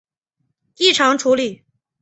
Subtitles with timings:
[0.77, 1.63] 异常处理